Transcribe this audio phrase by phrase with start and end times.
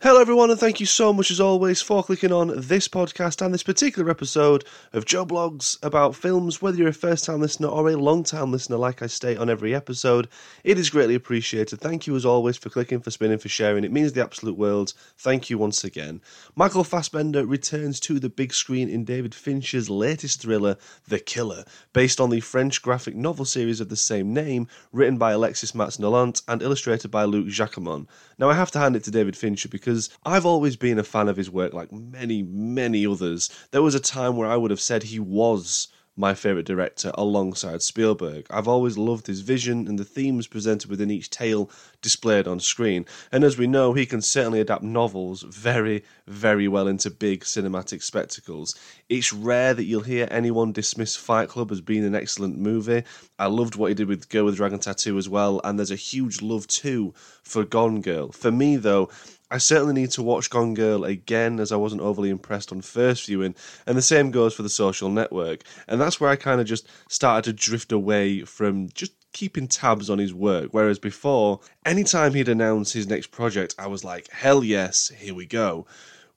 [0.00, 3.52] Hello, everyone, and thank you so much as always for clicking on this podcast and
[3.52, 6.62] this particular episode of Joe Blogs about films.
[6.62, 9.50] Whether you're a first time listener or a long time listener, like I state on
[9.50, 10.28] every episode,
[10.62, 11.80] it is greatly appreciated.
[11.80, 13.82] Thank you as always for clicking, for spinning, for sharing.
[13.82, 14.94] It means the absolute world.
[15.16, 16.20] Thank you once again.
[16.54, 20.76] Michael Fassbender returns to the big screen in David Fincher's latest thriller,
[21.08, 25.32] The Killer, based on the French graphic novel series of the same name, written by
[25.32, 28.06] Alexis Matz-Nolent and illustrated by Luc Jacamon.
[28.38, 31.02] Now, I have to hand it to David Fincher because because I've always been a
[31.02, 33.48] fan of his work, like many, many others.
[33.70, 37.80] There was a time where I would have said he was my favourite director alongside
[37.80, 38.44] Spielberg.
[38.50, 41.70] I've always loved his vision and the themes presented within each tale
[42.02, 43.06] displayed on screen.
[43.30, 48.02] And as we know, he can certainly adapt novels very, very well into big cinematic
[48.02, 48.74] spectacles.
[49.08, 53.04] It's rare that you'll hear anyone dismiss Fight Club as being an excellent movie.
[53.38, 55.96] I loved what he did with Girl with Dragon Tattoo as well, and there's a
[55.96, 57.14] huge love too
[57.44, 58.32] for Gone Girl.
[58.32, 59.08] For me, though,
[59.50, 63.26] I certainly need to watch Gone Girl again as I wasn't overly impressed on first
[63.26, 63.54] viewing,
[63.86, 65.62] and the same goes for the social network.
[65.86, 70.10] And that's where I kind of just started to drift away from just keeping tabs
[70.10, 70.68] on his work.
[70.72, 75.46] Whereas before, anytime he'd announce his next project, I was like, hell yes, here we
[75.46, 75.86] go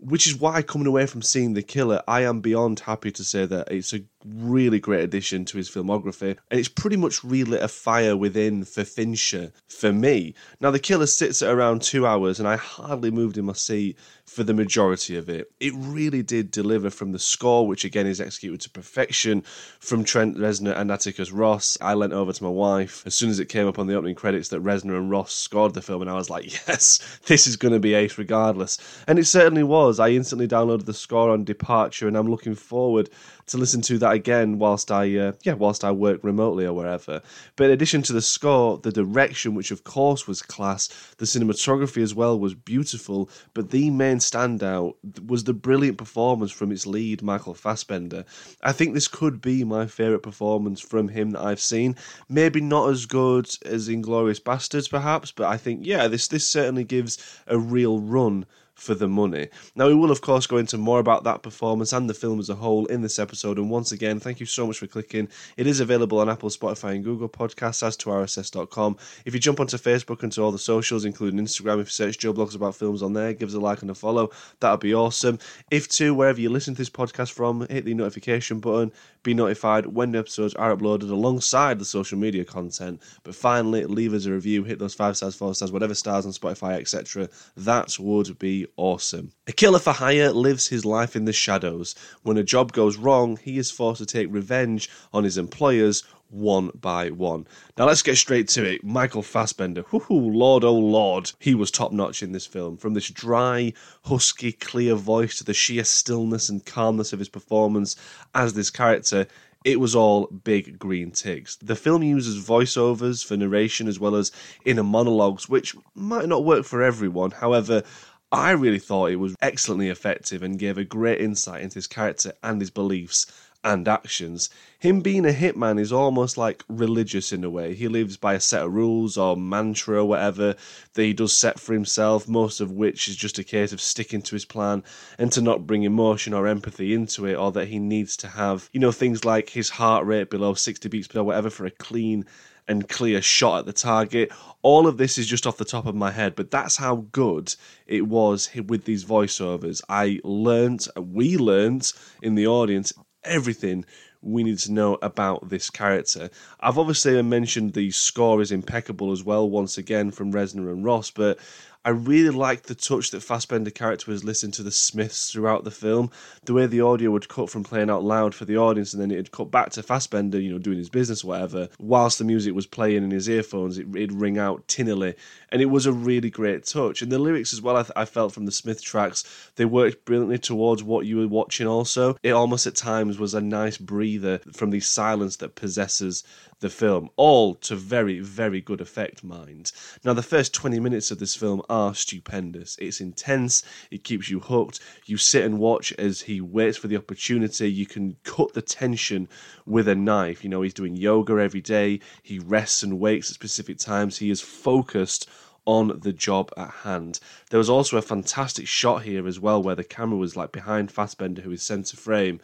[0.02, 3.46] which is why coming away from seeing The Killer, I am beyond happy to say
[3.46, 7.68] that it's a really great addition to his filmography, and it's pretty much relit a
[7.68, 10.34] fire within for Fincher for me.
[10.60, 13.98] Now, The Killer sits at around two hours, and I hardly moved in my seat
[14.26, 15.52] for the majority of it.
[15.60, 19.42] It really did deliver from the score, which again is executed to perfection
[19.80, 21.78] from Trent Reznor and Atticus Ross.
[21.82, 24.16] I leant over to my wife as soon as it came up on the opening
[24.16, 27.58] credits that Reznor and Ross scored the film, and I was like, yes, this is
[27.58, 28.78] going to be ace regardless.
[29.08, 30.00] And it certainly was.
[30.00, 33.10] I instantly downloaded the score on Departure, and I'm looking forward
[33.52, 37.22] to listen to that again whilst I uh, yeah whilst I work remotely or wherever.
[37.56, 42.02] But in addition to the score, the direction, which of course was class, the cinematography
[42.02, 43.30] as well was beautiful.
[43.54, 44.96] But the main standout
[45.28, 48.26] was the brilliant performance from its lead, Michael Fassbender.
[48.64, 51.96] I think this could be my favourite performance from him that I've seen.
[52.30, 56.84] Maybe not as good as Inglourious Basterds, perhaps, but I think yeah, this this certainly
[56.84, 58.46] gives a real run
[58.82, 59.48] for the money.
[59.76, 62.50] Now, we will, of course, go into more about that performance and the film as
[62.50, 63.60] a whole in this episode.
[63.60, 65.30] And once again, thank you so much for clicking.
[65.56, 68.98] It is available on Apple, Spotify, and Google Podcasts, as to RSS.com.
[69.24, 72.18] If you jump onto Facebook and to all the socials, including Instagram, if you search
[72.18, 74.32] Joe Blogs About Films on there, give us a like and a follow.
[74.62, 75.38] That would be awesome.
[75.70, 78.92] If too, wherever you listen to this podcast from, hit the notification button,
[79.24, 83.02] be notified when the episodes are uploaded alongside the social media content.
[83.24, 86.32] But finally, leave us a review, hit those five stars, four stars, whatever stars on
[86.32, 87.30] Spotify, etc.
[87.58, 89.32] That would be awesome.
[89.48, 91.96] A killer for hire lives his life in the shadows.
[92.24, 96.72] When a job goes wrong, he is forced to take revenge on his employers one
[96.74, 97.46] by one.
[97.78, 98.84] Now let's get straight to it.
[98.84, 102.78] Michael Fassbender, whoo-hoo, lord oh lord, he was top notch in this film.
[102.78, 103.74] From this dry,
[104.06, 107.96] husky, clear voice to the sheer stillness and calmness of his performance
[108.34, 109.28] as this character,
[109.64, 111.56] it was all big green ticks.
[111.58, 114.32] The film uses voiceovers for narration as well as
[114.66, 117.32] inner monologues, which might not work for everyone.
[117.32, 117.84] However,
[118.32, 122.34] I really thought it was excellently effective and gave a great insight into his character
[122.42, 123.28] and his beliefs
[123.64, 124.50] and actions.
[124.80, 127.76] Him being a hitman is almost like religious in a way.
[127.76, 130.56] He lives by a set of rules or mantra or whatever
[130.94, 134.22] that he does set for himself, most of which is just a case of sticking
[134.24, 134.84] to his plan
[135.20, 138.70] and to not bring emotion or empathy into it, or that he needs to have,
[138.74, 142.26] you know, things like his heart rate below 60 beats per whatever for a clean
[142.68, 144.32] and clear shot at the target.
[144.62, 147.56] All of this is just off the top of my head, but that's how good
[147.86, 149.82] it was with these voiceovers.
[149.90, 153.86] I learnt, we learnt in the audience everything
[154.22, 156.30] we need to know about this character.
[156.60, 161.10] I've obviously mentioned the score is impeccable as well, once again from Reznor and Ross,
[161.10, 161.40] but
[161.84, 165.72] I really liked the touch that Fassbender character was listening to the Smiths throughout the
[165.72, 166.12] film.
[166.46, 169.10] The way the audio would cut from playing out loud for the audience and then
[169.10, 172.54] it'd cut back to Fassbender, you know, doing his business or whatever, whilst the music
[172.54, 175.16] was playing in his earphones, it, would ring out tinnily.
[175.50, 177.02] And it was a really great touch.
[177.02, 179.24] And the lyrics as well, I, th- I felt from the Smith tracks,
[179.56, 182.16] they worked brilliantly towards what you were watching also.
[182.22, 186.24] It almost at times was a nice breather from the silence that possesses
[186.62, 189.72] the film, all to very, very good effect, mind.
[190.06, 192.78] Now, the first 20 minutes of this film are stupendous.
[192.80, 194.82] It's intense, it keeps you hooked.
[195.06, 197.72] You sit and watch as he waits for the opportunity.
[197.72, 199.30] You can cut the tension
[199.66, 200.44] with a knife.
[200.44, 204.30] You know, he's doing yoga every day, he rests and wakes at specific times, he
[204.30, 205.30] is focused
[205.66, 207.20] on the job at hand.
[207.52, 210.92] There was also a fantastic shot here as well where the camera was like behind
[210.92, 212.42] Fassbender, who is centre frame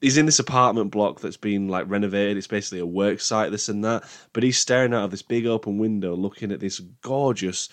[0.00, 2.36] he's in this apartment block that's been like renovated.
[2.36, 4.04] It's basically a work site, this and that.
[4.32, 7.68] But he's staring out of this big open window, looking at this gorgeous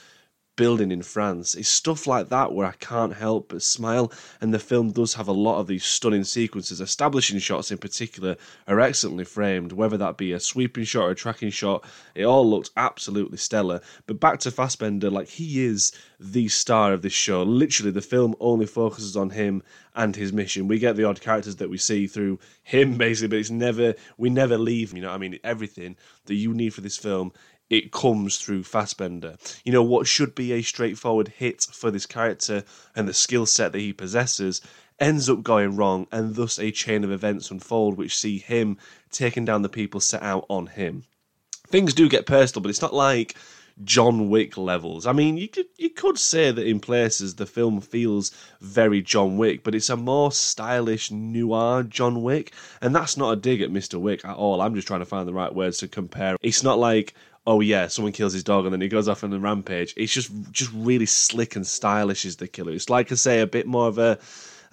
[0.55, 1.55] building in France.
[1.55, 4.11] It's stuff like that where I can't help but smile,
[4.41, 6.81] and the film does have a lot of these stunning sequences.
[6.81, 8.37] Establishing shots, in particular,
[8.67, 11.83] are excellently framed, whether that be a sweeping shot or a tracking shot.
[12.13, 13.81] It all looks absolutely stellar.
[14.07, 17.43] But back to Fassbender, like he is the star of this show.
[17.43, 19.63] Literally, the film only focuses on him
[19.95, 20.67] and his mission.
[20.67, 24.29] We get the odd characters that we see through him, basically, but it's never we
[24.29, 24.91] never leave.
[24.91, 25.95] Him, you know, I mean, everything
[26.25, 27.31] that you need for this film
[27.69, 29.37] it comes through Fassbender.
[29.63, 32.63] You know, what should be a straightforward hit for this character
[32.95, 34.61] and the skill set that he possesses
[34.99, 38.77] ends up going wrong, and thus a chain of events unfold which see him
[39.11, 41.03] taking down the people set out on him.
[41.67, 43.35] Things do get personal, but it's not like
[43.83, 45.05] John Wick levels.
[45.05, 48.31] I mean, you could you could say that in places the film feels
[48.61, 53.35] very John Wick, but it's a more stylish noir John Wick, and that's not a
[53.35, 53.99] dig at Mr.
[53.99, 54.61] Wick at all.
[54.61, 56.37] I'm just trying to find the right words to compare.
[56.41, 57.13] It's not like
[57.47, 59.93] oh yeah, someone kills his dog and then he goes off on a rampage.
[59.97, 62.71] It's just just really slick and stylish is the killer.
[62.71, 64.17] It's like I say, a bit more of a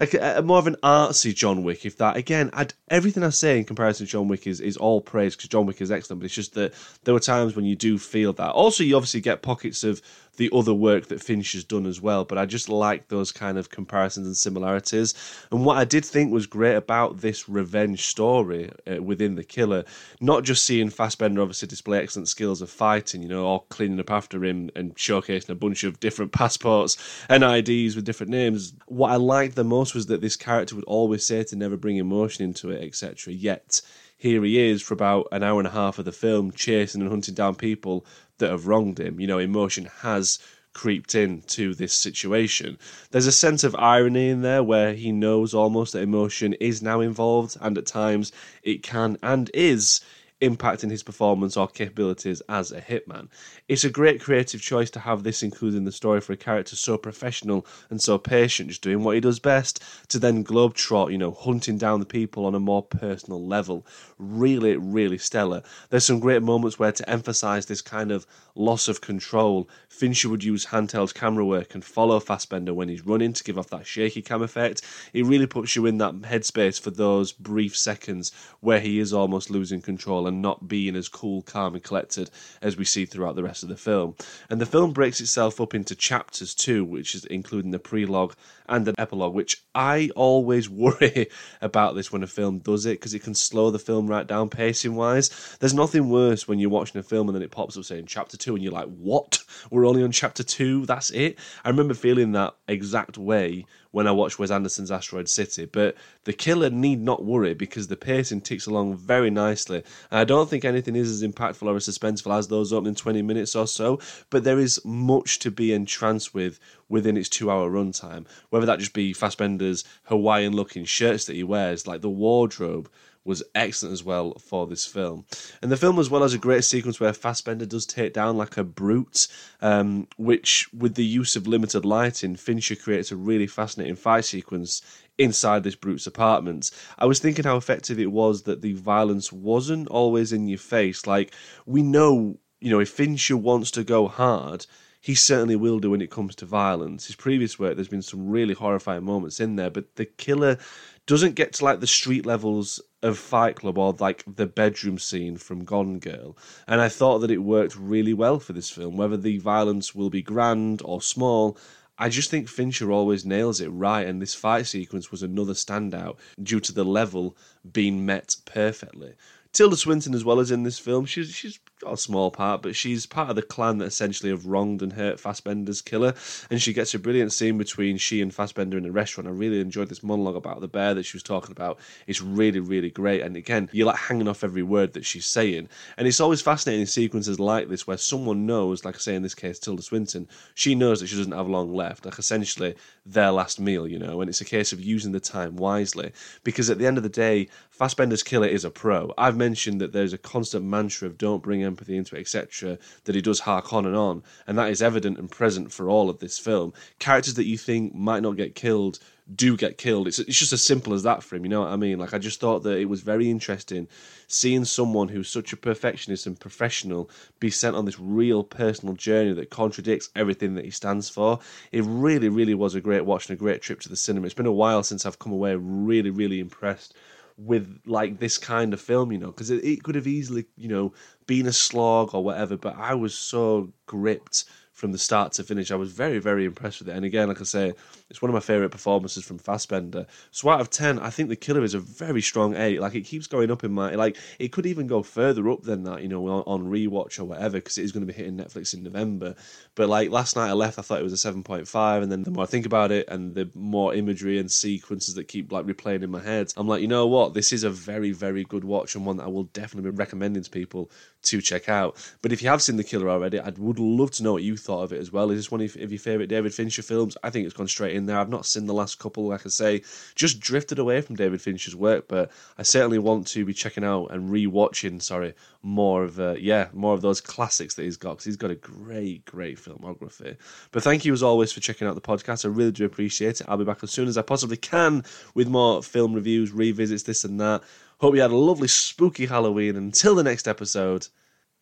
[0.02, 1.86] like a, a more of an artsy John Wick.
[1.86, 5.00] If that again, I'd, everything I say in comparison to John Wick is is all
[5.00, 6.20] praise because John Wick is excellent.
[6.20, 8.50] But it's just that there were times when you do feel that.
[8.50, 10.02] Also, you obviously get pockets of
[10.36, 12.24] the other work that Finch has done as well.
[12.24, 15.14] But I just like those kind of comparisons and similarities.
[15.50, 19.84] And what I did think was great about this revenge story uh, within The Killer,
[20.20, 24.10] not just seeing Fassbender obviously display excellent skills of fighting, you know, or cleaning up
[24.10, 26.96] after him and showcasing a bunch of different passports
[27.28, 28.72] and IDs with different names.
[28.86, 31.96] What I liked the most was that this character would always say to never bring
[31.96, 33.32] emotion into it, etc.
[33.32, 33.80] Yet
[34.16, 37.10] here he is for about an hour and a half of the film chasing and
[37.10, 38.06] hunting down people
[38.38, 39.20] that have wronged him.
[39.20, 40.38] You know, emotion has
[40.72, 42.78] creeped into this situation.
[43.10, 47.00] There's a sense of irony in there where he knows almost that emotion is now
[47.00, 50.00] involved, and at times it can and is
[50.42, 53.28] impacting his performance or capabilities as a hitman.
[53.68, 56.74] It's a great creative choice to have this included in the story for a character
[56.74, 61.18] so professional and so patient, just doing what he does best, to then globetrot, you
[61.18, 63.86] know, hunting down the people on a more personal level.
[64.18, 65.62] Really, really stellar.
[65.90, 70.44] There's some great moments where, to emphasize this kind of loss of control, Fincher would
[70.44, 74.22] use handheld camera work and follow Fassbender when he's running to give off that shaky
[74.22, 74.82] cam effect.
[75.12, 79.50] It really puts you in that headspace for those brief seconds where he is almost
[79.50, 82.30] losing control and not being as cool, calm, and collected
[82.60, 84.14] as we see throughout the rest of the film.
[84.50, 88.34] And the film breaks itself up into chapters too, which is including the prelogue
[88.68, 91.28] and an epilogue, which I always worry
[91.60, 94.48] about this when a film does it because it can slow the film right down
[94.48, 95.56] pacing wise.
[95.60, 98.36] There's nothing worse when you're watching a film and then it pops up saying chapter
[98.36, 99.38] two and you're like, what?
[99.70, 100.86] We're only on chapter two?
[100.86, 101.38] That's it?
[101.64, 105.66] I remember feeling that exact way when I watched Wes Anderson's Asteroid City.
[105.66, 105.94] But
[106.24, 109.84] the killer need not worry because the pacing ticks along very nicely.
[110.10, 113.22] And I don't think anything is as impactful or as suspenseful as those opening 20
[113.22, 114.00] minutes or so,
[114.30, 116.58] but there is much to be entranced with
[116.88, 118.26] within its two hour runtime.
[118.50, 122.90] Whether that just be Fassbender's Hawaiian looking shirts that he wears, like the wardrobe
[123.24, 125.24] was excellent as well for this film.
[125.60, 128.56] And the film as well has a great sequence where Fassbender does take down like
[128.56, 129.28] a brute,
[129.60, 134.82] um, which with the use of limited lighting, Fincher creates a really fascinating fight sequence
[135.18, 136.70] inside this brute's apartment.
[136.98, 141.06] I was thinking how effective it was that the violence wasn't always in your face.
[141.06, 141.32] Like
[141.64, 144.66] we know, you know, if Fincher wants to go hard,
[145.02, 147.06] he certainly will do when it comes to violence.
[147.06, 150.58] His previous work, there's been some really horrifying moments in there, but the killer
[151.06, 155.36] doesn't get to like the street levels of Fight Club or like the bedroom scene
[155.36, 156.38] from Gone Girl.
[156.68, 158.96] And I thought that it worked really well for this film.
[158.96, 161.58] Whether the violence will be grand or small,
[161.98, 164.06] I just think Fincher always nails it right.
[164.06, 167.36] And this fight sequence was another standout due to the level
[167.72, 169.14] being met perfectly.
[169.52, 171.04] Tilda Swinton as well as in this film.
[171.04, 174.46] She's she's got a small part, but she's part of the clan that essentially have
[174.46, 176.14] wronged and hurt Fassbender's killer.
[176.50, 179.28] And she gets a brilliant scene between she and Fassbender in a restaurant.
[179.28, 181.78] I really enjoyed this monologue about the bear that she was talking about.
[182.06, 183.22] It's really, really great.
[183.22, 185.68] And again, you're like hanging off every word that she's saying.
[185.96, 189.34] And it's always fascinating sequences like this where someone knows, like I say in this
[189.34, 192.04] case, Tilda Swinton, she knows that she doesn't have long left.
[192.04, 195.56] Like essentially their last meal, you know, and it's a case of using the time
[195.56, 196.12] wisely.
[196.44, 199.12] Because at the end of the day, Fassbender's killer is a pro.
[199.18, 203.14] I've mentioned that there's a constant mantra of don't bring empathy into it, etc., that
[203.16, 206.20] he does hark on and on, and that is evident and present for all of
[206.20, 206.72] this film.
[207.00, 209.00] Characters that you think might not get killed
[209.34, 210.06] do get killed.
[210.08, 211.44] It's it's just as simple as that for him.
[211.44, 211.98] You know what I mean?
[211.98, 213.88] Like I just thought that it was very interesting
[214.26, 219.32] seeing someone who's such a perfectionist and professional be sent on this real personal journey
[219.32, 221.38] that contradicts everything that he stands for.
[221.70, 224.26] It really, really was a great watch and a great trip to the cinema.
[224.26, 226.94] It's been a while since I've come away really, really impressed
[227.36, 230.68] with like this kind of film, you know, because it, it could have easily, you
[230.68, 230.92] know,
[231.26, 235.70] been a slog or whatever, but I was so gripped from the start to finish.
[235.70, 236.96] I was very, very impressed with it.
[236.96, 237.72] And again, like I say,
[238.08, 240.06] it's one of my favourite performances from Fassbender.
[240.30, 242.80] So out of 10, I think The Killer is a very strong 8.
[242.80, 243.94] Like, it keeps going up in my...
[243.94, 247.24] Like, it could even go further up than that, you know, on, on rewatch or
[247.24, 249.34] whatever, because it is going to be hitting Netflix in November.
[249.74, 252.30] But, like, last night I left, I thought it was a 7.5, and then the
[252.30, 256.02] more I think about it, and the more imagery and sequences that keep, like, replaying
[256.02, 257.34] in my head, I'm like, you know what?
[257.34, 260.42] This is a very, very good watch, and one that I will definitely be recommending
[260.42, 260.90] to people
[261.22, 261.96] to check out.
[262.20, 264.56] But if you have seen The Killer already, I would love to know what you
[264.56, 265.30] thought of it as well.
[265.30, 267.16] Is this one of your favourite David Fincher films?
[267.22, 268.18] I think it's gone straight in there.
[268.18, 269.82] I've not seen the last couple, like I say,
[270.14, 274.06] just drifted away from David Fincher's work, but I certainly want to be checking out
[274.06, 278.24] and re-watching, sorry, more of, uh, yeah, more of those classics that he's got, because
[278.24, 280.36] he's got a great, great filmography.
[280.72, 282.44] But thank you as always for checking out the podcast.
[282.44, 283.46] I really do appreciate it.
[283.48, 287.24] I'll be back as soon as I possibly can with more film reviews, revisits, this
[287.24, 287.62] and that.
[288.02, 289.76] Hope you had a lovely spooky Halloween.
[289.76, 291.06] Until the next episode,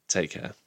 [0.08, 0.52] take care.